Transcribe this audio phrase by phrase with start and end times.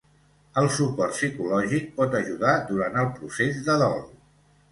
[0.61, 4.01] El suport psicològic pot ajudar durant el procés de dol.